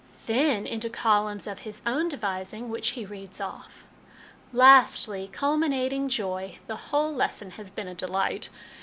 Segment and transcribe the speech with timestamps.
[0.25, 3.85] "Then into columns of his own devising, which he reads off."
[4.51, 8.49] Lastly, culminating joy (the whole lesson has been a delight